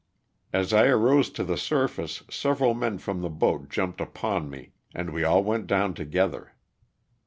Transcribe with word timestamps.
As 0.51 0.73
I 0.73 0.87
arose 0.87 1.29
to 1.29 1.43
the 1.43 1.57
surface 1.59 2.23
several 2.27 2.73
men 2.73 2.97
from 2.97 3.21
the 3.21 3.29
boat 3.29 3.69
jumped 3.69 4.01
upon 4.01 4.49
me 4.49 4.71
and 4.95 5.13
we 5.13 5.23
all 5.23 5.43
went 5.43 5.67
down 5.67 5.93
together. 5.93 6.53